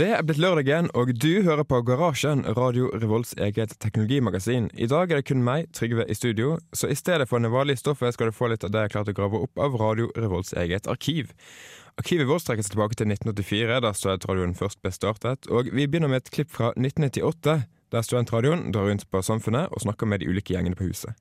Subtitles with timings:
[0.00, 4.70] Det er blitt lørdag igjen, og du hører på Garasjen, Radio Revolts eget teknologimagasin.
[4.72, 7.82] I dag er det kun meg, Trygve, i studio, så i stedet for det vanlige
[7.82, 10.54] stoffet skal du få litt av det jeg klarte å grave opp av Radio Revolts
[10.56, 11.34] eget arkiv.
[12.00, 16.14] Arkivet vårt strekker seg tilbake til 1984, da studentradioen først ble startet, og vi begynner
[16.14, 17.58] med et klipp fra 1998,
[17.92, 21.12] der studentradioen drar rundt på Samfunnet og snakker med de ulike gjengene på huset.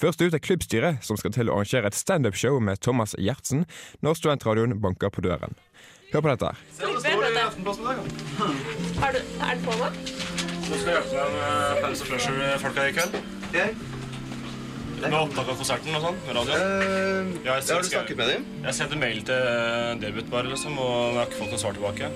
[0.00, 3.68] Først ut er klubbstyret, som skal til å arrangere et standup-show med Thomas Gjertsen
[4.00, 5.52] når studentradioen banker på døren.
[6.16, 6.50] Hør på dette.
[6.72, 7.98] Se, det står i Aftenposten i dag.
[9.02, 9.88] Har du, er den på nå?
[9.96, 13.18] Du skal hjelpe deg med Pants of Pleasure-folka i kveld.
[15.02, 16.56] Med opptak av konserten og sånn, med radio.
[16.56, 18.48] Uh, Ja, jeg har du snakket med dem?
[18.64, 21.76] Jeg sendte mail til eh, debut bare, liksom, og jeg har ikke fått noe svar
[21.76, 22.10] tilbake.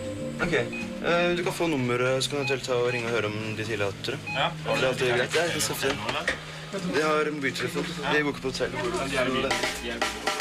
[0.48, 0.56] Ok.
[0.56, 3.68] Eh, du kan få nummeret, så kan du ta og ringe og høre om de
[3.68, 4.22] tillater det.
[4.32, 5.32] Ja, Det er alltid greit.
[6.88, 7.84] De har mobiltelefon.
[8.00, 10.38] De bor ikke på hotell.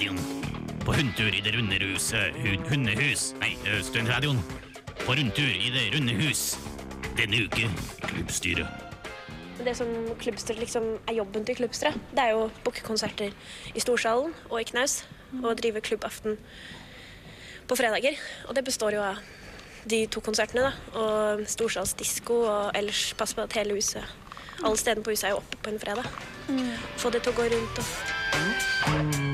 [0.00, 0.80] Studentradioen.
[0.84, 3.34] På rundtur i det runde huset hun, Hundehus.
[3.40, 4.38] Nei, ø, Studentradioen.
[5.04, 6.56] På rundtur i det runde hus.
[7.18, 7.68] Denne uke
[8.06, 8.66] klubbstyret.
[9.60, 9.90] Det som
[10.22, 13.34] klubbstyret liksom er jobben til klubbstyret, det er jo å booke konserter
[13.76, 15.02] i Storsalen og i Knaus.
[15.42, 16.38] Og drive klubbaften
[17.68, 18.16] på fredager.
[18.48, 19.20] Og det består jo av
[19.84, 20.96] de to konsertene, da.
[20.96, 24.04] Og storsalsdisko og ellers passe på at hele huset
[24.64, 26.08] Alle stedene på huset er jo oppe på en fredag.
[26.96, 29.29] Få det til å gå rundt og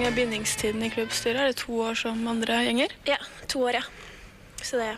[0.00, 1.36] lang er bindingstiden i klubbstyret?
[1.36, 2.92] Er det to år som andre gjenger?
[3.04, 3.18] Ja,
[3.52, 3.82] to år, ja.
[4.62, 4.96] Så det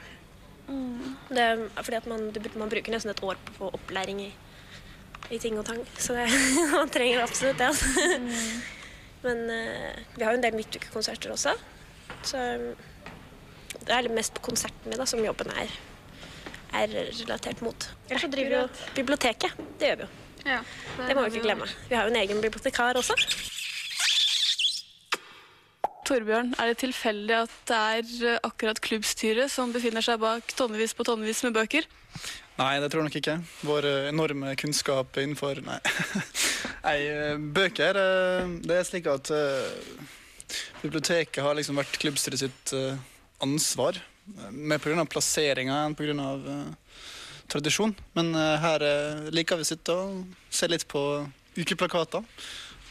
[1.29, 4.29] Det er fordi at man, man bruker nesten et år på opplæring i,
[5.31, 5.81] i ting og tang.
[5.99, 6.29] Så det,
[6.77, 7.67] man trenger absolutt det.
[7.67, 7.87] Altså.
[9.23, 11.57] Men uh, vi har jo en del midtukekonserter også.
[12.23, 12.77] Så um,
[13.81, 15.73] det er mest på konsertene da, som jobben er,
[16.79, 17.89] er relatert mot.
[18.09, 19.59] Ellers så driver vi jo biblioteket.
[19.81, 20.13] Det gjør vi jo.
[20.47, 20.61] Ja.
[21.09, 21.67] Det må vi ikke glemme.
[21.89, 23.19] Vi har jo en egen bibliotekar også.
[26.13, 30.93] Torbjørn, er det tilfeldig at det er eh, akkurat klubbstyret som befinner seg bak tonnevis
[30.93, 31.87] på tonnevis med bøker?
[32.59, 33.37] Nei, det tror jeg nok ikke.
[33.65, 35.79] Vår eh, enorme kunnskap innenfor Nei,
[36.87, 37.97] nei eh, bøker
[38.61, 39.33] Det er slik at
[40.83, 42.75] biblioteket har liksom vært klubbstyret sitt
[43.41, 43.97] ansvar.
[44.53, 45.07] Mer pga.
[45.09, 46.13] plasseringa enn pga.
[46.45, 47.01] Uh,
[47.53, 47.95] tradisjon.
[48.17, 48.85] Men her
[49.33, 51.01] liker vi å sitte og se litt på
[51.57, 52.25] ukeplakater.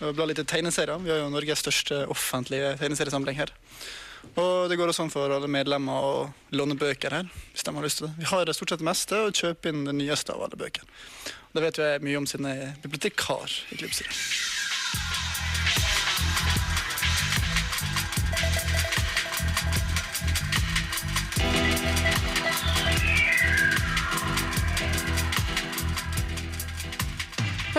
[0.01, 0.97] Bla litt tegneserier.
[1.03, 3.51] Vi har jo Norges største offentlige tegneseriesamling her.
[4.37, 6.15] Og det går også an for alle medlemmer å
[6.57, 7.29] låne bøker her.
[7.53, 8.13] hvis de har lyst til det.
[8.17, 10.81] Vi har stort sett det meste og kjøpe inn det nyeste av alle bøker.
[11.53, 14.60] Det vet vi mye om siden jeg er bibliotekar i klubbstyret.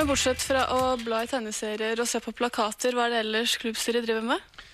[0.02, 3.52] Men bortsett fra å bla i tegneserier og se på plakater, hva er det ellers
[3.62, 4.64] klubbstyret driver med?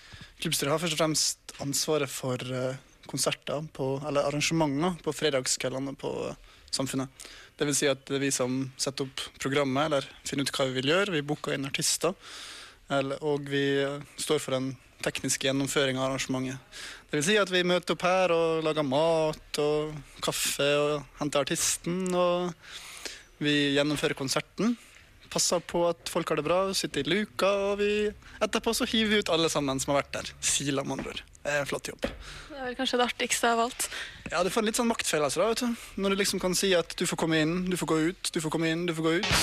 [0.41, 6.15] Klubbstyret har først og fremst ansvaret for eh, konserter, på, eller arrangementer, på fredagskveldene på
[6.31, 7.29] eh, Samfunnet.
[7.61, 10.71] Det vil si at det er vi som setter opp programmet, eller finner ut hva
[10.71, 11.19] vi vil gjøre.
[11.19, 12.17] Vi booker inn artister,
[12.89, 14.73] eller, og vi eh, står for den
[15.05, 16.81] tekniske gjennomføringa av arrangementet.
[17.13, 19.93] Det vil si at vi møter opp her og lager mat og
[20.25, 22.07] kaffe og henter artisten.
[22.17, 22.49] Og
[23.45, 24.79] vi gjennomfører konserten.
[25.29, 27.91] Passer på at folk har det bra, sitter i luka, og vi
[28.41, 30.31] etterpå så hiver vi ut alle sammen som har vært der.
[30.41, 31.23] Sila, med andre ord.
[31.43, 32.09] Det er en flott jobb.
[32.09, 33.89] Det er vel kanskje det artigste av alt.
[34.33, 35.87] Ja, du får en litt sånn maktfølelse da, vet du.
[36.01, 38.41] Når du liksom kan si at du får komme inn, du får gå ut, du
[38.41, 39.35] får komme inn, du får gå ut.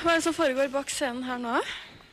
[0.00, 1.58] Hva er det som foregår bak scenen her nå?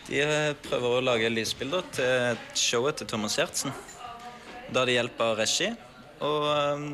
[0.07, 3.75] De eh, prøver å lage lysbilder til showet til Thomas Giertsen.
[4.71, 5.67] Da de hjelp av regi
[6.23, 6.85] og eh,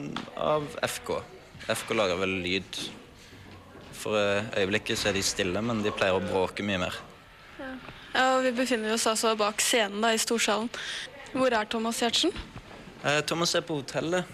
[0.41, 1.15] av FK.
[1.69, 2.79] FK lager vel lyd.
[3.93, 6.97] For eh, øyeblikket så er de stille, men de pleier å bråke mye mer.
[8.13, 10.71] Ja, og Vi befinner oss altså bak scenen da, i Storsalen.
[11.33, 12.33] Hvor er Thomas Giertsen?
[13.03, 14.25] Eh, Thomas er på hotellet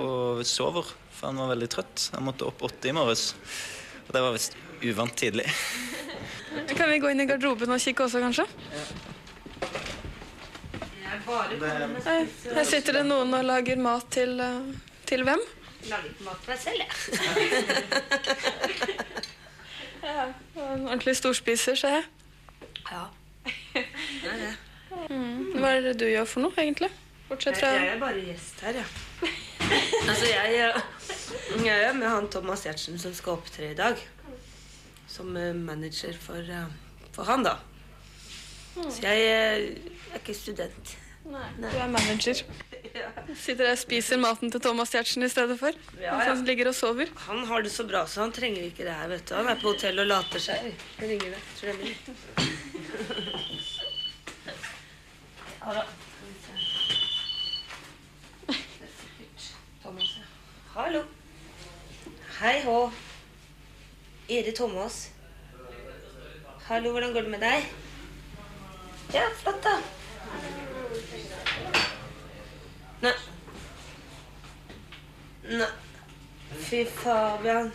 [0.00, 2.08] og sover, for han var veldig trøtt.
[2.16, 3.32] Han måtte opp åtte i morges.
[4.06, 5.46] Og det var visst uvant tidlig.
[6.76, 8.44] Kan vi gå inn i garderoben og kikke også, kanskje?
[12.54, 14.60] Her sitter det noen og lager mat til, eh,
[15.08, 15.40] til hvem?
[15.90, 16.90] Lager mat til meg selv, jeg.
[20.04, 20.24] Ja,
[20.60, 22.04] En ordentlig storspiser, ser jeg.
[22.90, 23.04] Ja.
[23.72, 24.54] det er det.
[25.56, 26.90] Hva er det du gjør for noe, egentlig?
[27.30, 28.86] Bortsett fra Jeg er bare gjest her, ja.
[30.10, 30.44] Altså, jeg,
[31.64, 33.96] jeg er med han Thomas Giertsen som skal opptre i dag.
[35.14, 36.66] Som eh, manager for, eh,
[37.14, 37.56] for han, da.
[38.74, 39.66] Så jeg jeg
[40.10, 40.96] er ikke student.
[41.30, 42.40] Nei, Du er manager.
[43.44, 45.72] Sitter der og spiser maten til Thomas Giertsen i stedet for.
[46.00, 46.26] Ja, ja.
[46.28, 47.10] han ligger og sover.
[47.28, 49.08] Han har det så bra, så han trenger ikke det her.
[49.08, 49.34] vet du.
[49.38, 50.68] Han er på hotell og later seg.
[51.00, 51.40] Jeg ringer det.
[51.58, 51.94] Tror jeg blir.
[55.64, 55.86] Ja da.
[59.82, 60.28] Thomas, ja.
[60.74, 61.02] Hallo.
[62.40, 62.78] Hei hå.
[64.28, 65.10] Er det Thomas?
[66.66, 67.64] Hallo, hvordan går det med deg?
[69.12, 69.74] Ja, flott, da.
[73.02, 73.12] Nei.
[75.58, 75.68] Nei.
[76.56, 77.72] Fy Fabian.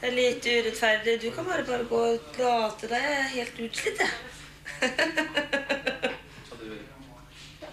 [0.00, 1.18] Det er litt urettferdig.
[1.22, 4.10] Du kan bare, bare gå og late deg Jeg er helt utslitt, jeg.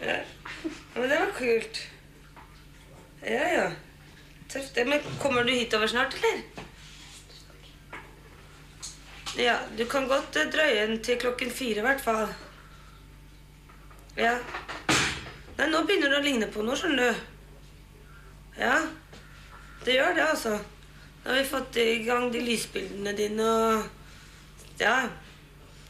[0.04, 0.18] ja.
[0.96, 1.86] Men det var kult.
[3.24, 3.70] Ja, ja.
[4.50, 4.84] Tøft.
[4.86, 6.59] Men kommer du hitover snart, eller?
[9.40, 12.28] Ja, du kan godt eh, drøye den til klokken fire i hvert fall.
[14.18, 14.34] Ja.
[15.56, 17.22] Nei, nå begynner det å ligne på noe, skjønner du.
[18.60, 18.74] Ja,
[19.86, 20.58] det gjør det, altså.
[21.24, 24.98] Nå har vi fått i gang de lysbildene dine og Ja.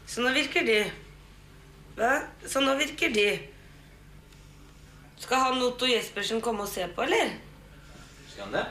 [0.10, 0.78] Så nå virker de.
[1.98, 2.14] Hva?
[2.46, 3.28] Så nå virker de.
[5.22, 7.34] Skal han Otto Jespersen komme og se på, eller?
[8.30, 8.66] Skal han det?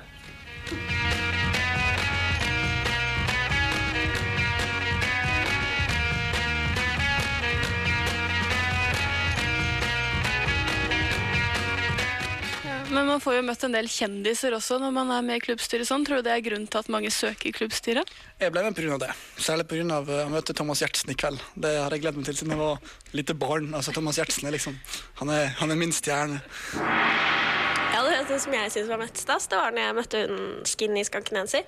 [12.90, 15.88] Men man får jo møtt en del kjendiser også når man er med i klubbstyret.
[15.88, 16.04] sånn.
[16.06, 18.08] Tror du det er grunnen til at mange søker klubbstyret?
[18.40, 18.98] Jeg ble med pga.
[19.02, 19.10] det.
[19.36, 20.00] Særlig pga.
[20.00, 21.42] å møte Thomas Gjertsen i kveld.
[21.54, 22.78] Det har jeg gledet meg til siden jeg var
[23.12, 23.74] lite barn.
[23.74, 24.78] Altså, Thomas Gjertsen er liksom
[25.20, 26.40] Han er, han er min stjerne.
[26.78, 30.42] Ja, det, det som jeg syns var mest stas, det var når jeg møtte hun
[30.68, 31.64] Skinny Skankinenser.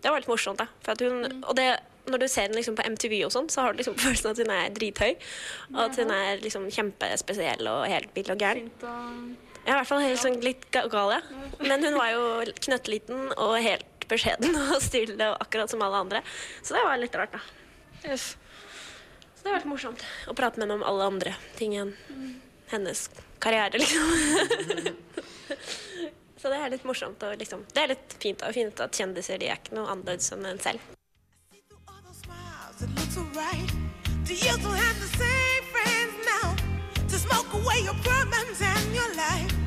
[0.00, 0.68] Det var litt morsomt, da.
[0.84, 1.68] For at hun, og det,
[2.10, 4.42] når du ser henne liksom på MTV og sånn, så har du liksom følelsen at
[4.44, 5.14] hun er drithøy.
[5.74, 8.70] Og at hun er liksom kjempespesiell og helt vill og gæren.
[9.70, 11.20] Ja, i hvert fall helt sånn litt gal, ja.
[11.62, 16.22] Men hun var jo knøttliten og helt beskjeden og stille, akkurat som alle andre.
[16.58, 17.40] Så det var litt rart, da.
[18.02, 18.34] Yes.
[19.36, 21.94] Så det har vært morsomt å prate med henne om alle andre ting enn
[22.72, 23.06] hennes
[23.38, 24.10] karriere, liksom.
[26.40, 28.96] Så det er litt morsomt og liksom Det er litt fint å finne ut at
[28.96, 30.80] kjendiser de er ikke noe annerledes enn en selv.
[37.10, 39.59] To smoke away your problems and your life?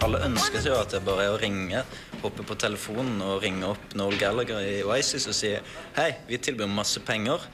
[0.00, 1.82] Alle ønsker seg jo at det bare er å ringe,
[2.22, 5.52] hoppe på telefonen og ringe opp Noel Gallagher i Oasis og si
[5.98, 7.44] hei, vi tilbyr masse penger.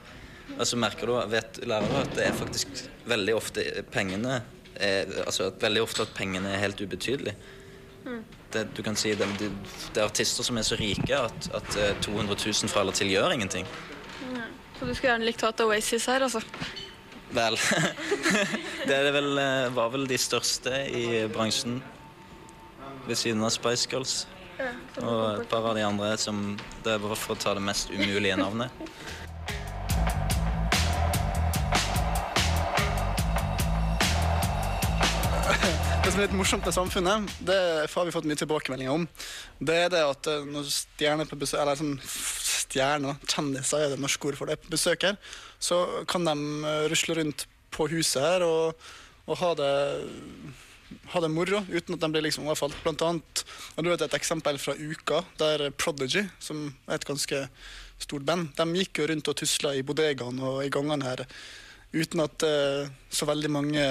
[0.54, 4.38] Og så merker du, vet lærere at det er faktisk veldig ofte pengene
[4.78, 7.34] er, altså at veldig ofte at pengene er helt ubetydelige.
[8.54, 9.50] Det, du kan si det, det,
[9.94, 13.10] det er artister som er så rike at, at eh, 200 000 fra eller til
[13.10, 13.66] gjør ingenting.
[14.78, 16.44] Så du skulle gjerne likt å ha et Oasis her, altså?
[17.34, 17.56] Vel
[18.86, 21.80] Det er vel, eh, var vel de største i bransjen
[23.06, 24.26] ved siden av Spice Girls.
[25.02, 27.90] Og et par av de andre som Det er bare for å ta det mest
[27.92, 28.70] umulige navnet.
[36.06, 37.58] Det som er litt morsomt med samfunnet, det
[37.90, 39.08] har vi fått mye tilbakemeldinger om.
[39.58, 41.96] Det er det at eh, når stjerner på besøk, eller sånn
[42.66, 45.18] stjerner, kjendiser er det norske ord for det, besøk her,
[45.62, 48.86] så kan de eh, rusle rundt på huset her og,
[49.26, 49.74] og ha det
[51.10, 52.76] ha det moro uten at de blir liksom overfalt.
[52.84, 53.42] Blant annet,
[53.74, 57.40] og du vet et eksempel fra uka, der Prodigy, som er et ganske
[57.98, 61.24] stort band, de gikk jo rundt og tusla i bodegaen og i gangene her
[61.96, 63.84] uten at eh, så veldig mange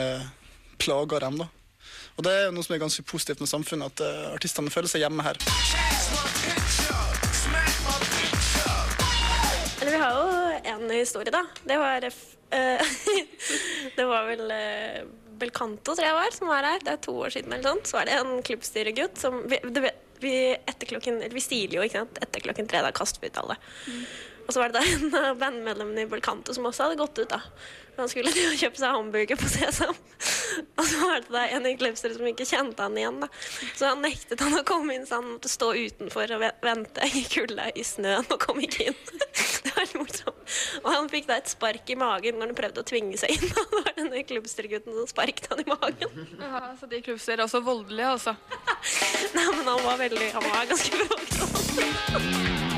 [0.77, 1.39] plaga dem.
[1.41, 1.47] da.
[2.15, 5.03] Og det er noe som er ganske positivt med samfunnet, at eh, artistene føler seg
[5.03, 5.39] hjemme her.
[10.75, 11.43] En historie, da.
[11.63, 12.95] Det var eh,
[13.97, 15.05] Det var vel uh,
[15.39, 16.83] Belcanto, tror jeg var, som var her.
[16.83, 17.83] Det er to år siden eller sånn.
[17.87, 19.91] Så var det en klubbstyregutt som vi, det,
[20.23, 20.35] vi,
[20.87, 22.21] klokken, vi stiler jo ikke sant?
[22.23, 22.83] etter klokken tre.
[22.85, 23.59] Da kaster vi ut alle.
[24.45, 27.31] Og så var det da en av bandmedlemmene i Belcanto som også hadde gått ut.
[27.31, 27.41] da.
[27.97, 29.95] Han skulle kjøpe seg hamburger på Sesam.
[30.77, 33.21] Og så var det da en i klubbstyret som ikke kjente han igjen.
[33.23, 33.29] da.
[33.75, 37.23] Så han nektet han å komme inn, så han måtte stå utenfor og vente i
[37.31, 39.01] kulda i snøen og kom ikke inn.
[39.85, 40.53] Var litt morsomt.
[40.81, 43.45] Og han fikk da et spark i magen når han prøvde å tvinge seg inn.
[43.59, 46.09] Og det var denne klubbstyregutten som sparket han i magen.
[46.41, 48.35] Ja, så de klubbstyrer er også voldelige, altså?
[49.35, 52.74] Nei, men han var veldig Han var ganske bråkete.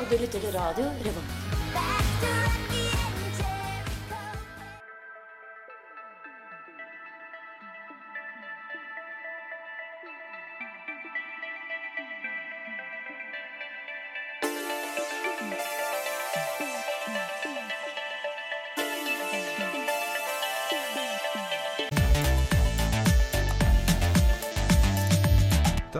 [0.00, 2.93] Og du lytter til radio Revolt.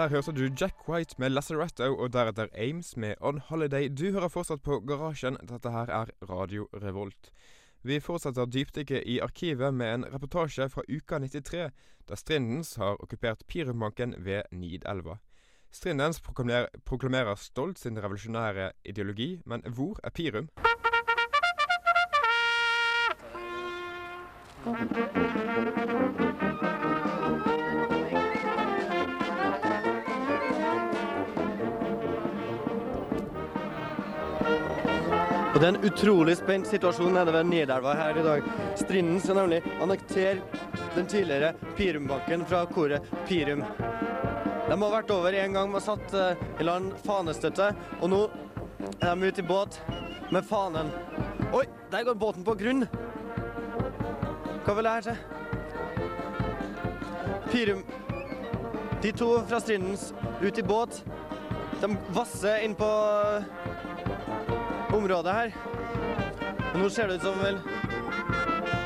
[0.05, 3.89] Der hørte du Jack White med Lazaretto og deretter Ames med On Holiday.
[3.89, 5.39] Du hører fortsatt på Garasjen.
[5.49, 7.33] Dette her er Radio Revolt.
[7.83, 11.71] Vi fortsetter dypdykket i arkivet med en reportasje fra uka 93,
[12.09, 15.17] da Strindens har okkupert Pirumbanken ved Nidelva.
[15.73, 20.49] Strindens proklamerer, proklamerer stolt sin revolusjonære ideologi, men hvor er Pirum?
[35.55, 38.47] Og Det er en utrolig spent situasjon nede ved Nidelva her i dag.
[38.75, 40.43] Strinden skal nemlig annektere
[40.97, 43.63] den tidligere Pirumbanken fra koret Pirum.
[43.63, 47.69] De har vært over en gang med satt uh, i land fanestøtte,
[48.01, 48.21] og nå
[48.99, 49.79] er de ute i båt
[50.35, 50.91] med fanen.
[51.55, 52.89] Oi, der går båten på grunn!
[54.65, 55.19] Hva vil det her til?
[57.53, 57.87] Pirum
[59.05, 60.11] De to fra Strindens
[60.43, 61.05] ut i båt.
[61.79, 62.91] De vasser inn på
[64.95, 65.51] området her.
[66.73, 67.61] Og nå ser det ut som vel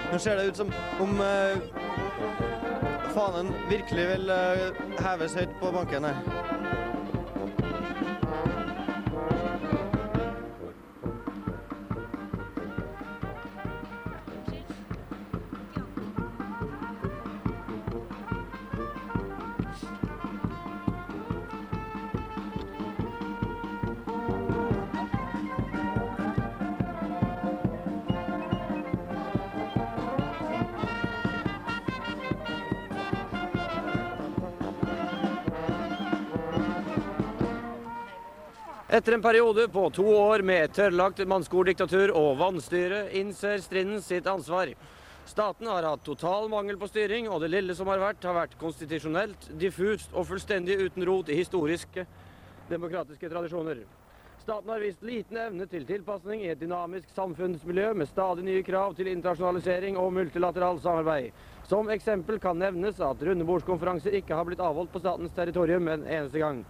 [0.09, 0.71] Nå ser det ut som
[1.05, 1.59] om uh,
[3.13, 4.71] fanen virkelig vil uh,
[5.05, 6.48] heves høyt på banken her.
[38.99, 44.73] Etter en periode på to år med tørrlagt mannskordiktatur og vannstyre, innser Strinden sitt ansvar.
[45.29, 48.57] Staten har hatt total mangel på styring, og det lille som har vært, har vært
[48.59, 52.09] konstitusjonelt, diffust og fullstendig uten rot i historiske
[52.73, 53.85] demokratiske tradisjoner.
[54.43, 58.99] Staten har vist liten evne til tilpasning i et dynamisk samfunnsmiljø med stadig nye krav
[58.99, 61.31] til internasjonalisering og multilateralt samarbeid.
[61.71, 66.43] Som eksempel kan nevnes at rundebordskonferanser ikke har blitt avholdt på statens territorium en eneste
[66.43, 66.65] gang.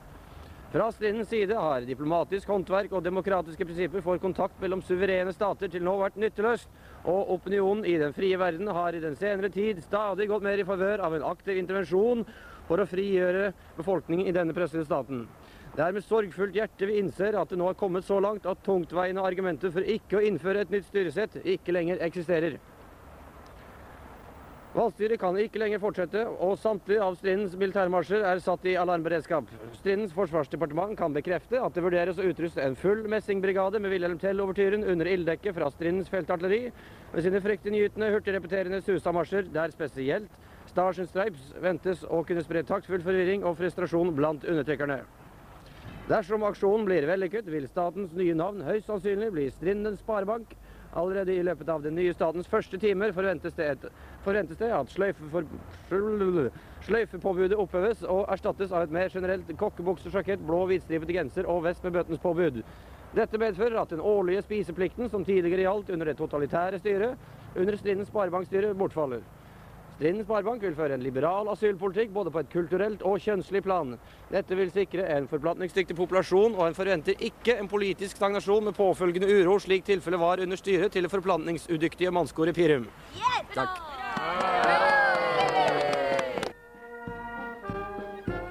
[0.68, 5.80] Fra stridens side har diplomatisk håndverk og demokratiske prinsipper for kontakt mellom suverene stater til
[5.86, 6.68] nå vært nytteløst,
[7.08, 10.66] og opinionen i den frie verden har i den senere tid stadig gått mer i
[10.68, 12.20] favør av en aktiv intervensjon
[12.68, 15.24] for å frigjøre befolkningen i denne pressede staten.
[15.72, 18.60] Det er med sorgfullt hjerte vi innser at det nå har kommet så langt at
[18.66, 22.60] tungtveiende argumenter for ikke å innføre et nytt styresett ikke lenger eksisterer.
[24.76, 29.48] Valgstyret kan ikke lenger fortsette, og samtlige av Strindens militærmarsjer er satt i alarmberedskap.
[29.78, 34.84] Strindens forsvarsdepartement kan bekrefte at det vurderes å utruste en full messingbrigade med Wilhelm Tell-overtyren
[34.84, 36.68] under ilddekket fra Strindens feltartilleri
[37.14, 40.36] med sine fryktinngytende, hurtigrepeterende Susa-marsjer, der spesielt
[40.68, 45.00] Stars and Stripes ventes å kunne spre taktfull forvirring og frustrasjon blant undertrykkerne.
[46.12, 50.52] Dersom aksjonen blir vellykket, vil statens nye navn høyst sannsynlig bli Strindens Sparebank.
[50.98, 53.84] Allerede i løpet av den nye statens første timer forventes det, et,
[54.24, 54.90] forventes det at
[56.88, 61.94] sløyfepåbudet oppheves og erstattes av et mer generelt kokkebuksersjakett, blå hvitstripete genser og vest med
[62.00, 62.62] bøtens påbud.
[63.14, 68.10] Dette medfører at den årlige spiseplikten som tidligere gjaldt under det totalitære styret, under Strindens
[68.10, 69.22] Sparebankstyre bortfaller.
[69.98, 73.96] Strindens Sparebank vil føre en liberal asylpolitikk både på et kulturelt og kjønnslig plan.
[74.30, 79.26] Dette vil sikre en forplantningsdyktig populasjon, og en forventer ikke en politisk stagnasjon med påfølgende
[79.26, 82.86] uro, slik tilfellet var under styret til det forplantningsudyktige mannskoret Pirum.
[83.56, 83.82] Takk.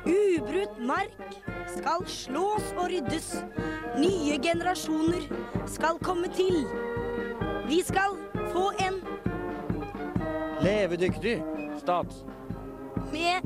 [0.04, 1.42] Ubrutt mark
[1.78, 3.38] skal slås og ryddes.
[3.96, 5.32] Nye generasjoner
[5.64, 6.66] skal komme til.
[7.72, 8.20] Vi skal
[8.52, 9.07] få en
[10.62, 11.44] Levedyktig
[11.80, 12.06] stat.
[13.12, 13.42] med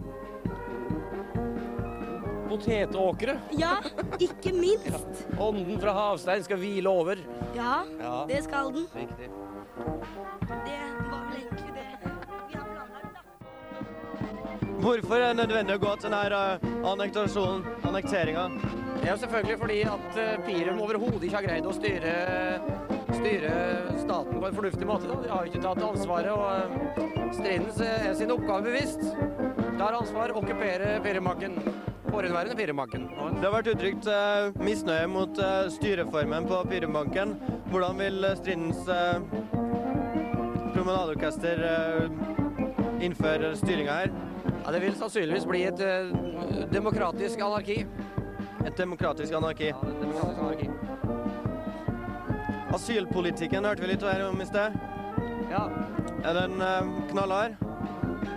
[2.49, 3.37] Potetåkre.
[3.55, 3.77] Ja,
[4.19, 5.21] ikke minst.
[5.39, 7.15] Ånden fra havstein skal hvile over.
[7.55, 8.25] Ja, Ja.
[8.27, 8.87] det skal den.
[8.95, 9.29] Riktig.
[10.65, 11.85] Det var vel egentlig det
[12.49, 13.21] vi har planlagt, da.
[14.81, 18.45] Hvorfor er det nødvendig å gå til denne uh, annektasjonen, annekteringa?
[19.05, 22.11] Ja, selvfølgelig fordi at eh, Pirum overhodet ikke har greid å styre,
[23.15, 23.53] styre
[24.01, 25.07] staten på en fornuftig måte.
[25.09, 25.19] Da.
[25.23, 29.03] De har jo ikke tatt ansvaret, og striden Strindens er sin oppgave bevisst.
[29.79, 31.55] Tar ansvar, okkupere Pirumbakken.
[32.11, 33.05] forhenværende Pirumbanken.
[33.39, 37.37] Det har vært uttrykt eh, misnøye mot eh, styreformen på Pirumbanken.
[37.71, 39.21] Hvordan vil eh, Strindens eh,
[40.75, 44.13] promenadeorkester eh, innføre styringa her?
[44.65, 46.11] Ja, det vil sannsynligvis bli et eh,
[46.73, 47.81] demokratisk anarki.
[48.67, 49.71] Et demokratisk anarki.
[49.71, 50.70] Ja, et demokratisk anarki.
[52.71, 54.75] Asylpolitikken hørte vi litt her om i sted.
[55.51, 55.65] Ja.
[56.23, 57.57] Er den eh, knallhard?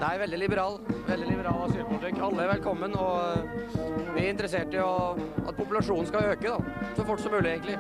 [0.01, 0.81] Nei, veldig liberal.
[1.07, 2.19] Veldig liberal asylpolitikk.
[2.25, 5.15] Alle er velkommen, og eh, vi er interessert i å,
[5.45, 6.59] at populasjonen skal øke, da.
[6.97, 7.79] Så fort som mulig, egentlig.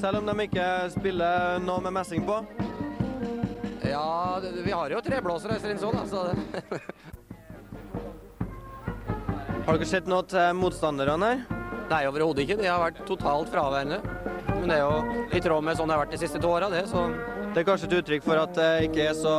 [0.00, 0.66] Selv om de ikke
[0.96, 2.40] spiller noe med messing på?
[3.86, 6.26] Ja, vi har jo treblåsere i Strinsvoll, så
[9.66, 11.46] Har dere sett noe til motstanderne her?
[11.86, 12.58] Nei, overhodet ikke.
[12.58, 14.00] De har vært totalt fraværende.
[14.66, 16.66] Men det er jo i tråd med sånn det har vært de siste to åra,
[16.72, 17.04] det, så
[17.54, 19.34] Det er kanskje et uttrykk for at det ikke er så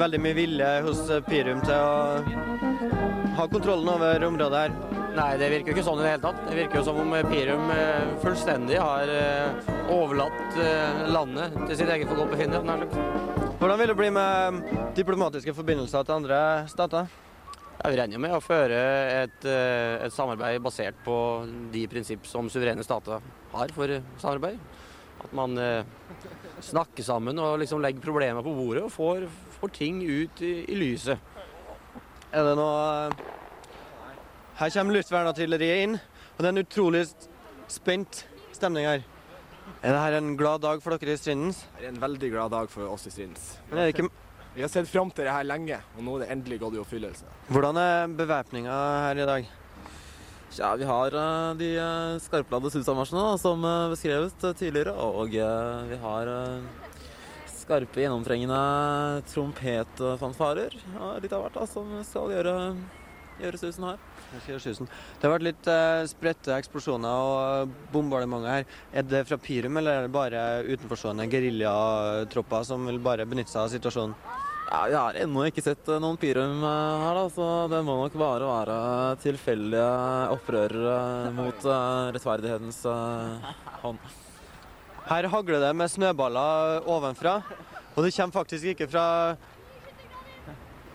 [0.00, 4.72] veldig mye vilje hos Pirum til å ha kontrollen over området her.
[5.18, 6.40] Nei, det virker jo ikke sånn i det hele tatt.
[6.48, 11.92] Det virker jo som om Pirum eh, fullstendig har eh, overlatt eh, landet til sitt
[11.92, 12.88] eget forgodtbefinnende.
[13.60, 14.62] Hvordan vil det bli med
[14.96, 16.40] diplomatiske forbindelser til andre
[16.72, 17.12] stater?
[17.80, 18.76] Ja, vi regner med å føre
[19.22, 21.14] et, eh, et samarbeid basert på
[21.72, 23.22] de prinsipp som suverene stater
[23.54, 24.58] har for samarbeid.
[25.24, 25.88] At man eh,
[26.60, 29.24] snakker sammen og liksom legger problemer på bordet og får,
[29.56, 31.16] får ting ut i, i lyset.
[32.36, 33.08] Er det noe
[34.60, 37.06] Her kommer luftvernartilleriet inn, og det er en utrolig
[37.72, 39.06] spent stemning her.
[39.80, 41.64] Er dette en glad dag for dere i Strindens?
[41.78, 43.54] Det er en veldig glad dag for oss i Strindens.
[43.70, 44.10] Men er det ikke
[44.54, 46.80] Vi har sett fram til det her lenge, og nå er det endelig gått i
[46.82, 47.28] oppfyllelse.
[47.54, 49.50] Hvordan er bevæpninga her i dag?
[50.58, 55.84] Ja, vi har eh, de uh, skarpladde susamarsjene som eh, beskrevet eh, tidligere, og eh,
[55.92, 56.88] vi har eh,
[57.54, 62.54] skarpe, gjennomtrengende trompetfanfarer og litt av hvert da, som skal gjøre,
[63.46, 64.02] gjøre susen her.
[64.30, 64.90] Jeg skal gjøre susen.
[65.18, 68.68] Det har vært litt eh, spredte eksplosjoner og bombardementer her.
[68.94, 73.64] Er det fra Pirum, eller er det bare utenforstående geriljatropper som vil bare benytte seg
[73.64, 74.16] av situasjonen?
[74.70, 77.96] Ja, Vi har ennå ikke sett eh, noen Pirum eh, her, da, så det må
[77.98, 78.76] nok bare være
[79.24, 79.86] tilfeldige
[80.36, 83.48] opprørere mot eh, rettferdighetens eh,
[83.82, 83.98] hånd.
[85.08, 87.40] Her hagler det med snøballer ovenfra,
[87.96, 89.06] og det kommer faktisk ikke fra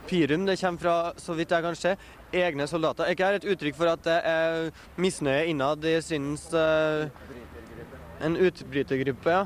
[0.08, 1.96] Pirum, det kommer fra, så vidt jeg kan se,
[2.34, 3.06] egne soldater.
[3.06, 7.06] Er ikke er et uttrykk for at det er misnøye innad i syns uh,
[8.24, 9.46] En utbrytergruppe, ja?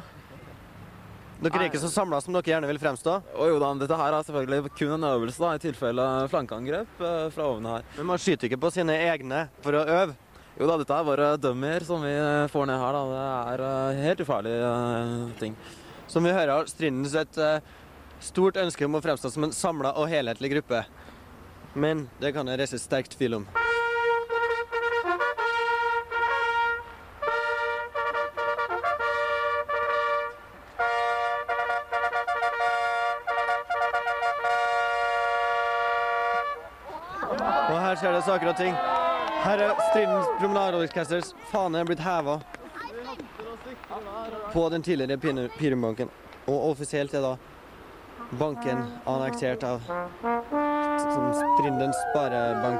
[1.39, 3.13] Dere er ikke så samla som dere gjerne vil fremstå?
[3.39, 7.27] Og jo da, dette her er selvfølgelig kun en øvelse da, i tilfelle flankeangrep eh,
[7.31, 7.85] fra oven her.
[7.95, 10.17] Men man skyter ikke på sine egne for å øve?
[10.59, 12.97] Jo da, dette er bare dummier som vi eh, får ned her.
[12.97, 13.03] da.
[13.13, 15.55] Det er eh, helt ufarlige eh, ting.
[16.11, 17.71] Som vi hører, har Strindens et eh,
[18.19, 20.83] stort ønske om å fremstå som en samla og helhetlig gruppe.
[21.73, 23.47] Men det kan jeg reise sterkt tvil om.
[37.69, 38.73] Og her skjer det saker og ting.
[39.39, 42.39] Her er Strindens promenadeorkesters fane blitt heva
[44.53, 46.09] på den tidligere Pirumbanken.
[46.47, 47.35] Og offisielt er da
[48.39, 50.68] banken annektert av
[51.03, 52.79] som Strindens sparebank.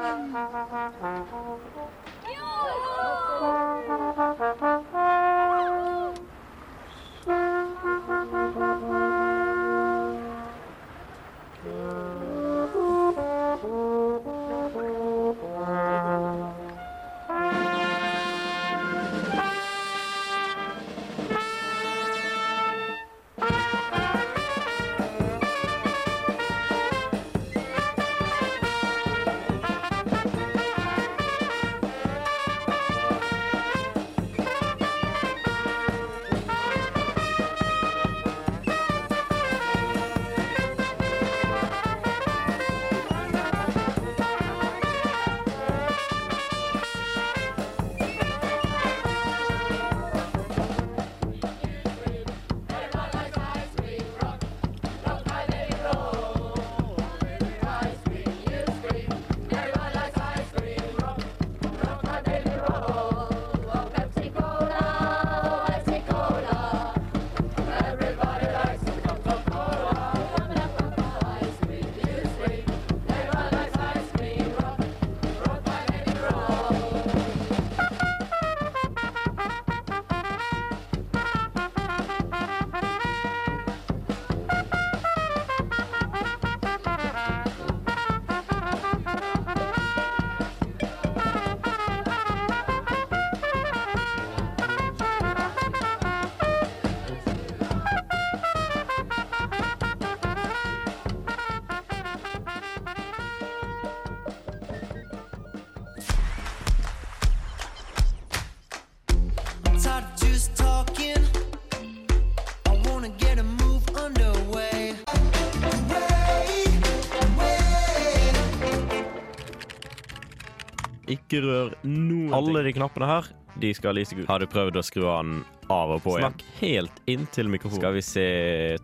[121.39, 124.30] Ikke rør noen Alle de knappene her, de skal lyse gult.
[124.30, 126.36] Har du prøvd å skru den av og på igjen?
[126.36, 127.82] Snakk helt inntil mikrofonen.
[127.82, 128.28] Skal vi se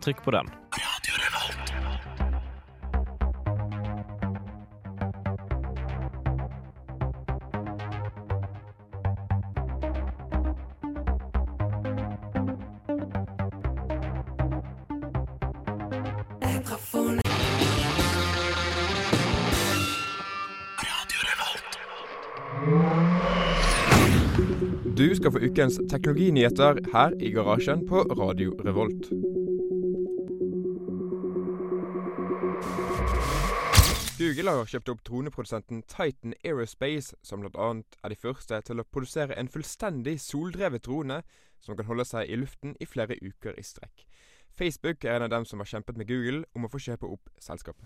[0.02, 0.50] Trykk på den.
[24.96, 29.10] Du skal få ukens teknologinyheter her i garasjen på Radio Revolt.
[34.16, 37.68] Google har kjøpt opp droneprodusenten Titan Aerospace, som bl.a.
[37.76, 41.20] er de første til å produsere en fullstendig soldrevet drone
[41.60, 44.06] som kan holde seg i luften i flere uker i strekk.
[44.56, 47.28] Facebook er en av dem som har kjempet med Google om å få kjøpe opp
[47.36, 47.84] selskapet.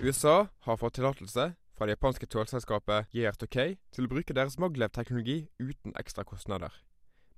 [0.00, 1.52] USA har fått tillatelse
[1.82, 3.56] fra det japanske togselskapet JRTK
[3.90, 6.70] til å bruke deres Maglev-teknologi uten ekstra kostnader.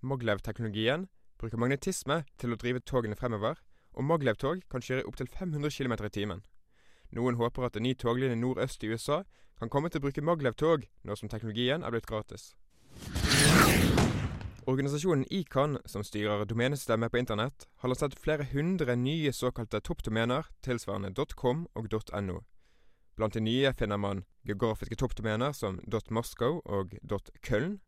[0.05, 1.07] Maglev-teknologien
[1.41, 3.57] bruker magnetisme til å drive togene fremover,
[3.97, 6.45] og Maglev-tog kan kjøre opptil 500 km i timen.
[7.17, 9.23] Noen håper at en ny toglinje nordøst i USA
[9.57, 12.51] kan komme til å bruke Maglev-tog, nå som teknologien er blitt gratis.
[14.69, 21.17] Organisasjonen ICAN, som styrer domenesystemet på internett, har lansert flere hundre nye såkalte toppdomener tilsvarende
[21.33, 21.89] .com og
[22.21, 22.43] .no.
[23.17, 26.97] Blant de nye finner man geografiske toppdomener som .moscow og
[27.47, 27.79] .köln,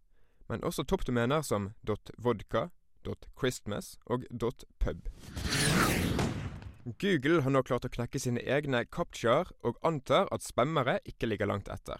[0.48, 1.72] men også toppdomener som
[2.18, 2.68] .vodka,
[3.38, 4.26] .christmas og
[4.78, 5.08] .pub.
[7.00, 11.50] Google har nå klart å knekke sine egne captchaer, og antar at spammere ikke ligger
[11.50, 11.98] langt etter.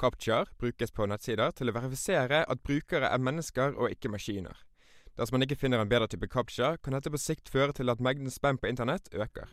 [0.00, 4.60] Captchaer brukes på nettsider til å verifisere at brukere er mennesker og ikke maskiner.
[5.16, 8.00] Dersom man ikke finner en bedre type captcha, kan dette på sikt føre til at
[8.00, 9.52] mengden spam på internett øker.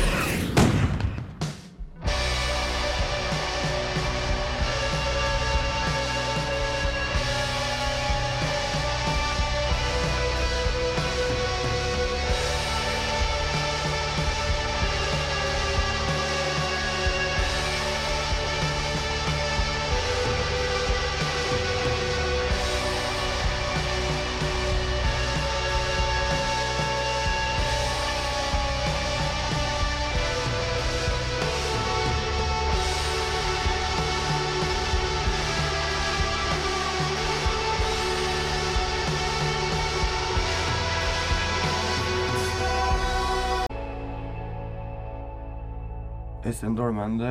[46.51, 47.23] Øystein Dolmen, du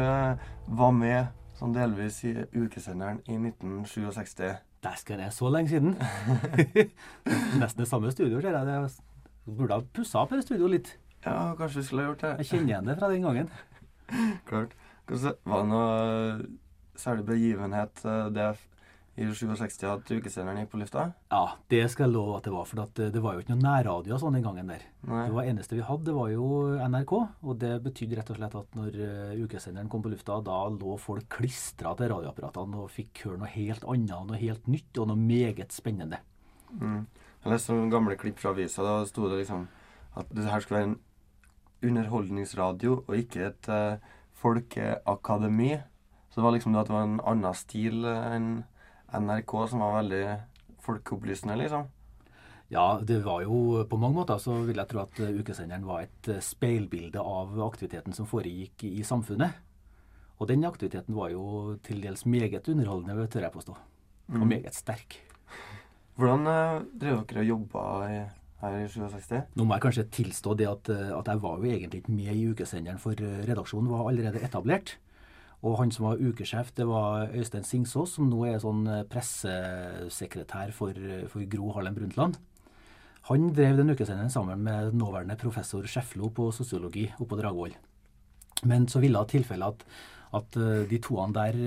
[0.80, 1.26] var med
[1.58, 4.46] sånn delvis i ukesenderen i 1967.
[4.80, 5.90] Dæsken, er så lenge siden.
[7.60, 8.86] Nesten det samme studioet, ser jeg.
[9.44, 10.88] Det burde ha pussa opp det studioet litt.
[11.26, 12.30] Ja, kanskje vi skulle ha gjort det.
[12.40, 13.50] Jeg kjenner igjen det fra den gangen.
[14.48, 14.72] Klart.
[15.10, 15.90] Hvordan- Var det noe
[17.04, 18.48] særlig begivenhet eh, det
[19.20, 21.10] i 67 at ukesenderen gikk på lufta?
[21.28, 22.68] Ja, det skal jeg love at det var.
[22.70, 24.86] For at det var jo ikke noe nærradio sånn den gangen der.
[25.10, 25.26] Nei.
[25.28, 26.46] Det var eneste vi hadde, det var jo
[26.80, 27.14] NRK.
[27.44, 30.96] Og det betydde rett og slett at når eh, ukesenderen kom på lufta, da lå
[31.00, 35.20] folk klistra til radioapparatene og fikk høre noe helt annet, noe helt nytt og noe
[35.20, 36.22] meget spennende.
[36.80, 37.04] Mm.
[37.40, 38.84] Jeg leste noen gamle klipp fra avisa.
[38.84, 39.68] Da sto det liksom
[40.20, 40.98] at det her skulle være en
[41.90, 44.00] underholdningsradio og ikke et uh,
[44.40, 45.78] folkeakademi.
[46.30, 48.50] Så det var liksom det at det var en annen stil eh, enn
[49.16, 50.24] NRK, som var veldig
[50.84, 51.88] folkeopplysende, liksom.
[52.70, 56.04] Ja, det var jo på mange måter så vil jeg tro at eh, ukesenderen var
[56.04, 59.56] et eh, speilbilde av aktiviteten som foregikk i samfunnet.
[60.38, 63.74] Og den aktiviteten var jo til dels meget underholdende, tør jeg påstå.
[64.30, 64.46] Og Mm.
[64.46, 65.18] meget sterk.
[66.14, 67.82] Hvordan eh, drev dere og jobba
[68.62, 69.42] her i 67?
[69.56, 72.46] Nå må jeg kanskje tilstå det at, at jeg var jo egentlig ikke med i
[72.52, 74.98] ukesenderen, for redaksjonen var allerede etablert.
[75.60, 80.72] Og han som var ukesjef, det var Øystein Singsås, som nå er sånn eh, pressesekretær
[80.72, 82.38] for, eh, for Gro Harlem Brundtland.
[83.28, 87.76] Han drev den ukesenderen sammen med nåværende professor Skjeflo på sosiologi oppe på Dragvoll.
[88.70, 89.84] Men så ville tilfellet at,
[90.40, 91.60] at eh, de toene der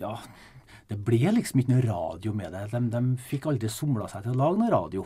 [0.00, 0.14] Ja,
[0.88, 2.68] det ble liksom ikke noe radio med det.
[2.70, 5.02] De, de fikk aldri somla seg til å lage noe radio.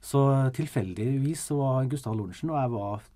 [0.00, 0.22] Så
[0.54, 3.06] tilfeldigvis så var Gustav Lorentzen og jeg var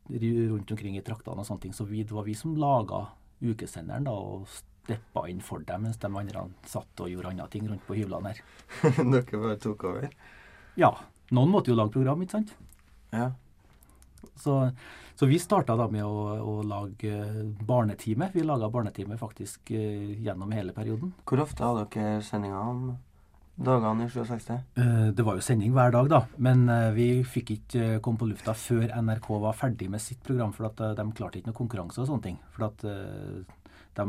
[0.51, 3.05] rundt omkring i traktene og sånne ting, så vi, det var vi som laga
[3.43, 7.69] ukesenderen da, og steppa inn for dem, mens de andre satt og gjorde andre ting
[7.71, 8.43] rundt på hyblene her.
[9.15, 10.11] dere bare tok over?
[10.81, 10.93] Ja.
[11.33, 12.51] Noen måtte jo lage program, ikke sant?
[13.15, 13.31] Ja.
[14.37, 14.57] Så,
[15.17, 18.29] så vi starta da med å, å lage eh, barnetime.
[18.35, 21.15] Vi laga barnetime faktisk eh, gjennom hele perioden.
[21.29, 22.85] Hvor ofte hadde dere sendinger om
[23.57, 24.53] dagene i 67?
[24.77, 26.21] Eh, Det var jo sending hver dag, da.
[26.39, 30.23] Men eh, vi fikk ikke eh, komme på lufta før NRK var ferdig med sitt
[30.25, 30.53] program.
[30.53, 32.39] For at de klarte ikke noe konkurranse og sånne ting.
[32.55, 32.85] For at
[33.93, 34.07] de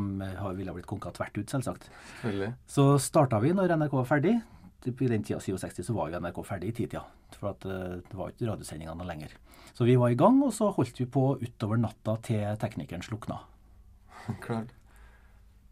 [0.58, 1.89] ville blitt konka tvert ut, selvsagt.
[2.21, 2.53] Selvfølgelig.
[2.67, 4.38] Så starta vi når NRK var ferdig.
[4.84, 7.03] I den tida 67 så var jo NRK ferdig i titida.
[7.38, 9.36] For at det var ikke radiosendingene lenger.
[9.73, 13.39] Så vi var i gang, og så holdt vi på utover natta til teknikeren slukna.
[14.45, 14.71] Klart.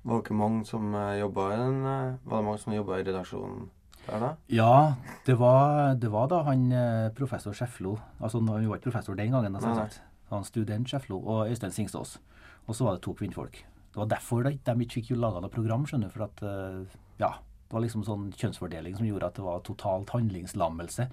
[0.02, 2.98] Var det ikke mange som eh, jobba i den eh, Var det mange som jobba
[2.98, 3.68] i redaksjonen
[4.08, 4.30] der, da?
[4.50, 4.76] Ja,
[5.28, 9.36] det var, det var da han eh, professor Schäflo Altså han var ikke professor den
[9.36, 10.02] gangen, da, selvsagt.
[10.32, 12.18] Han student Schäflo og Øystein Singsås.
[12.66, 13.62] Og så var det to kvinnfolk.
[13.92, 16.14] Det var derfor de, ikke fikk laga noe program, skjønner du.
[16.16, 16.44] For at
[17.20, 17.34] ja,
[17.72, 21.10] det var liksom sånn kjønnsfordeling som gjorde at det var totalt handlingslammelse.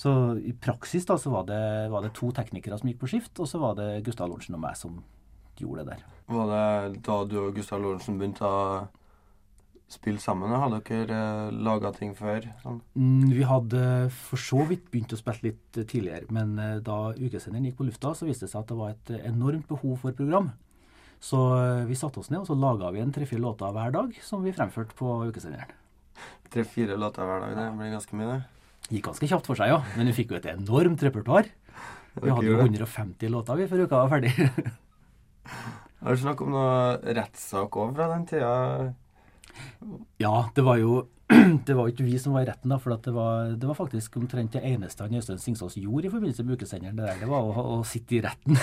[0.00, 0.12] Så
[0.44, 1.62] i praksis da så var det,
[1.92, 4.62] var det to teknikere som gikk på skift, og så var det Gustav Lorentzen og
[4.62, 5.00] meg som
[5.60, 6.06] gjorde det der.
[6.30, 8.88] Var det da du og Gustav Lorentzen begynte å
[9.90, 10.52] spille sammen?
[10.54, 12.46] Hadde dere eh, laga ting før?
[12.62, 12.80] Sånn?
[12.94, 13.82] Mm, Vi hadde
[14.14, 18.14] for så vidt begynt å spille litt tidligere, men eh, da ukesenderen gikk på lufta,
[18.14, 20.52] så viste det seg at det var et enormt behov for program.
[21.20, 24.14] Så eh, vi satte oss ned og så laga vi en tre-fire låter hver dag
[24.24, 25.74] som vi fremførte på ukesenderen.
[26.50, 28.40] Tre-fire låter hver dag, det blir ganske mye, det.
[28.90, 31.50] Gikk ganske kjapt for seg, ja, men vi fikk jo et enormt repertoar.
[32.20, 34.32] Vi hadde jo 150 låter vi før uka var ferdig.
[36.00, 38.52] Har du snakket om noe rettssak òg fra den tida?
[40.20, 41.02] Ja, det var jo
[41.66, 44.16] det var ikke vi som var i retten, da, for det, var, det var faktisk
[44.18, 46.96] omtrent det eneste han Øystein Singsås gjorde i forbindelse med ukesenderen.
[46.98, 48.58] Det, der, det var å, å sitte i retten.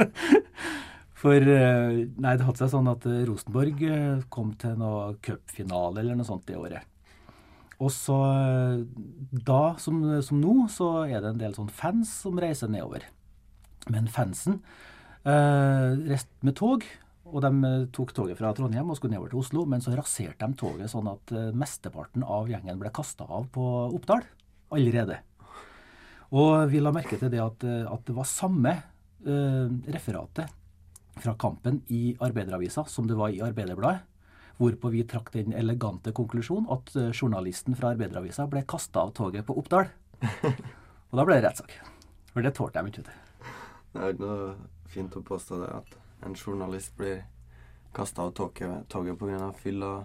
[1.20, 6.02] for eh, nei, det hadde seg sånn at eh, Rosenborg eh, kom til noe cupfinale
[6.02, 6.88] eller noe sånt det året.
[7.80, 8.18] Og så
[9.30, 13.06] da, som, som nå, så er det en del sånn fans som reiser nedover.
[13.88, 14.58] Men fansen
[15.28, 16.84] eh, reiste med tog,
[17.30, 20.46] og de eh, tok toget fra Trondheim og skulle nedover til Oslo, men så raserte
[20.46, 24.24] de toget sånn at eh, mesteparten av gjengen ble kasta av på Oppdal
[24.74, 25.20] allerede.
[26.30, 30.56] Og vi la merke til det at, at det var samme eh, referatet
[31.20, 34.06] fra kampen i Arbeideravisa som det var i Arbeiderbladet.
[34.60, 39.56] Hvorpå vi trakk den elegante konklusjon at journalisten fra Arbeideravisa ble kasta av toget på
[39.56, 39.88] Oppdal.
[41.10, 41.72] Og da ble det rettssak.
[42.30, 43.06] For det tålte de ikke.
[43.08, 43.48] vet du.
[43.94, 45.94] Det er ikke noe fint å påstå det at
[46.26, 47.22] en journalist blir
[47.96, 49.52] kasta av toget, toget pga.
[49.58, 50.04] fyll og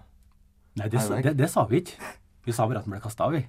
[0.76, 2.14] Nei, det, det, det sa vi ikke.
[2.46, 3.46] Vi sa bare at den ble kasta av, vi.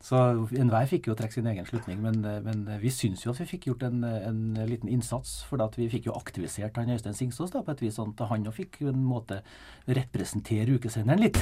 [0.00, 0.16] Så
[0.56, 3.68] enhver fikk jo trekke sin egen slutning, men, men vi syns jo at vi fikk
[3.68, 5.42] gjort en, en liten innsats.
[5.48, 8.48] For vi fikk jo aktivisert han Øystein Singsås da, på et vis, sånn at han
[8.48, 9.42] jo fikk en måte
[9.88, 11.40] representere ukesenderen litt.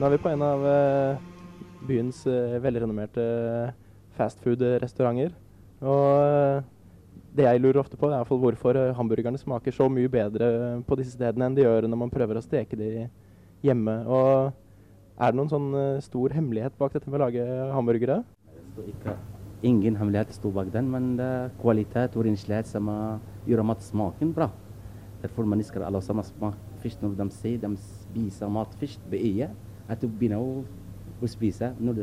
[0.00, 1.18] Nå er vi på en av eh,
[1.84, 3.24] byens eh, velrenommerte
[4.16, 5.34] fastfood-restauranter.
[5.84, 6.62] Og eh,
[7.36, 10.48] det jeg lurer ofte på, er hvorfor eh, hamburgerne smaker så mye bedre
[10.88, 13.10] på disse stedene enn de gjør når man prøver å steke de
[13.60, 13.98] hjemme.
[14.08, 14.56] Og
[15.20, 17.44] er det noen sånn eh, stor hemmelighet bak dette med å lage
[17.76, 18.22] hamburgere?
[19.60, 24.32] ingen hemmelighet sto bak den, men det er kvalitet og renslighet som eh, gjør matsmaken
[24.32, 24.48] bra.
[25.20, 29.66] Derfor mennesker alle sammen smaker først når de ser de spiser mat først på øyet.
[29.90, 30.60] At du begynner å,
[31.20, 31.72] å spise.
[31.80, 32.02] Når du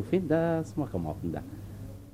[0.00, 1.44] og fint, da smaker maten det.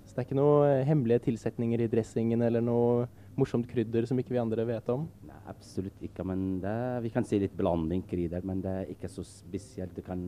[0.06, 4.18] Så det er ikke noe eh, hemmelige tilsetninger i dressingen eller noe morsomt krydder som
[4.20, 5.06] ikke vi andre vet om?
[5.28, 6.24] Nei, absolutt ikke.
[6.28, 9.96] Men det, vi kan si litt blanding krydder, men det er ikke så spesielt.
[9.96, 10.22] Det kan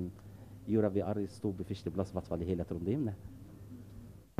[0.68, 3.08] gjøre at vi er i på førsteplass, i hvert fall i hele Trondheim.
[3.08, 3.16] det.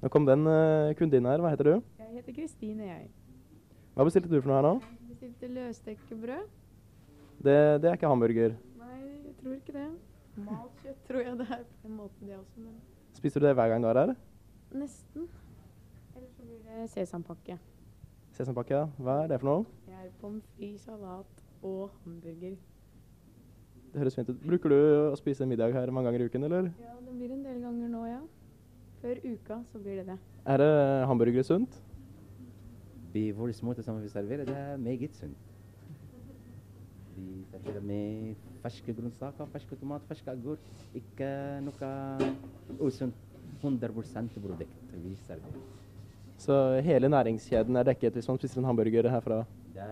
[0.02, 1.40] Nå kom den uh, kunden inn her.
[1.42, 1.72] Hva heter du?
[1.98, 3.08] Jeg heter Kristine, jeg.
[3.96, 4.74] Hva bestilte du for noe her nå?
[5.08, 6.44] Bestilte løstekkebrød.
[7.38, 8.54] Det, det er ikke hamburger.
[8.78, 9.88] Nei, jeg tror ikke det.
[10.46, 12.74] Malt kjøtt tror jeg det er på en måte, det også, men
[13.18, 14.14] Spiser du det hver gang du er her?
[14.78, 15.28] nesten.
[16.14, 17.58] Eller så blir det sesampakke.
[18.36, 18.84] Sesampakke, ja.
[19.00, 19.64] Hva er det for noe?
[19.86, 22.56] Det er pommes frites, salat og hamburger.
[23.88, 24.40] Det høres fint ut.
[24.44, 24.76] Bruker du
[25.08, 26.68] å spise middag her mange ganger i uken, eller?
[26.84, 28.20] Ja, det blir en del ganger nå, ja.
[29.00, 30.18] Før uka så blir det det.
[30.44, 30.72] Er det
[31.08, 31.80] hamburgere sunt?
[33.08, 35.47] På vår måte som vi serverer, det er meget sunt.
[37.18, 40.62] Vi serverer med ferske grønnsaker, ferske tomat, ferske agurk.
[40.96, 41.28] Ikke
[41.66, 41.90] noe
[42.78, 43.24] usunt.
[43.58, 44.70] 100 produkt
[45.02, 45.62] vi serverer.
[46.38, 46.54] Så
[46.86, 49.40] hele næringskjeden er dekket hvis man spiser en hamburger herfra?
[49.74, 49.88] Det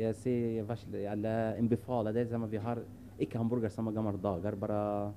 [0.00, 0.66] jeg sier
[1.12, 2.26] alle anbefaler det.
[2.50, 2.82] Vi har
[3.18, 5.12] ikke hamburger samme gamle dager, bare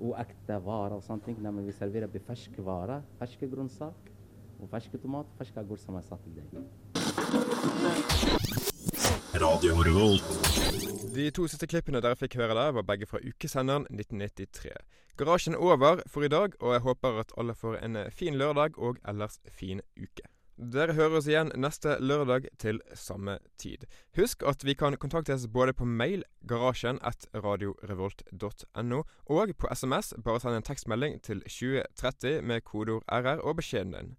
[0.00, 1.36] uekte varer og sånne ting.
[1.42, 4.16] Men vi serverer på ferske varer, ferske grønnsaker
[4.60, 6.48] og ferske tomat, ferske agurk som er satt til deg.
[9.34, 10.22] Radio Revolt.
[11.14, 14.72] De to siste klippene dere fikk høre der, var begge fra ukesenderen 1993.
[15.20, 18.78] Garasjen er over for i dag, og jeg håper at alle får en fin lørdag
[18.78, 20.26] og ellers fin uke.
[20.58, 23.86] Dere hører oss igjen neste lørdag til samme tid.
[24.18, 30.12] Husk at vi kan kontaktes både på mail, garasjen at radiorevolt.no, og på SMS.
[30.26, 34.14] Bare send en tekstmelding til 2030 med kodeord RR og beskjeden din.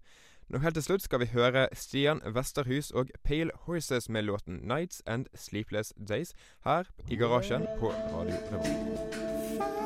[0.52, 5.00] Nå Helt til slutt skal vi høre Stian Vesterhus og Pale Horses med låten 'Nights
[5.06, 6.34] and Sleepless Days'
[6.64, 9.81] her i garasjen på Radio Revolt.